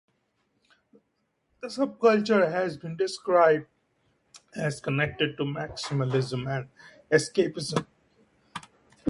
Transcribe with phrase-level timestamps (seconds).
[1.61, 3.67] The subculture has been described
[4.55, 6.69] as connected to maximalism and
[7.11, 7.85] escapism.